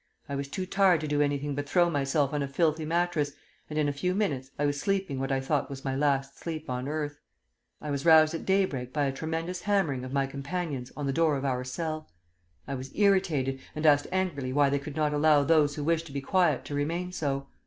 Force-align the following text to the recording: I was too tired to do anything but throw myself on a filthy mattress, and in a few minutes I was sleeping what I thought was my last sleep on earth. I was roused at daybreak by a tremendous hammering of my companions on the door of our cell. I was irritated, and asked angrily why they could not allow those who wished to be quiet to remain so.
I 0.27 0.33
was 0.33 0.47
too 0.47 0.65
tired 0.65 0.99
to 1.01 1.07
do 1.07 1.21
anything 1.21 1.53
but 1.53 1.69
throw 1.69 1.87
myself 1.87 2.33
on 2.33 2.41
a 2.41 2.47
filthy 2.47 2.85
mattress, 2.85 3.33
and 3.69 3.77
in 3.77 3.87
a 3.87 3.93
few 3.93 4.15
minutes 4.15 4.49
I 4.57 4.65
was 4.65 4.79
sleeping 4.81 5.19
what 5.19 5.31
I 5.31 5.39
thought 5.39 5.69
was 5.69 5.85
my 5.85 5.95
last 5.95 6.39
sleep 6.39 6.71
on 6.71 6.87
earth. 6.87 7.19
I 7.79 7.91
was 7.91 8.03
roused 8.03 8.33
at 8.33 8.43
daybreak 8.43 8.93
by 8.93 9.05
a 9.05 9.11
tremendous 9.11 9.61
hammering 9.61 10.03
of 10.03 10.11
my 10.11 10.25
companions 10.25 10.91
on 10.97 11.05
the 11.05 11.13
door 11.13 11.37
of 11.37 11.45
our 11.45 11.63
cell. 11.63 12.09
I 12.67 12.73
was 12.73 12.89
irritated, 12.95 13.59
and 13.75 13.85
asked 13.85 14.07
angrily 14.11 14.51
why 14.51 14.71
they 14.71 14.79
could 14.79 14.95
not 14.95 15.13
allow 15.13 15.43
those 15.43 15.75
who 15.75 15.83
wished 15.83 16.07
to 16.07 16.11
be 16.13 16.19
quiet 16.21 16.65
to 16.65 16.73
remain 16.73 17.11
so. 17.11 17.45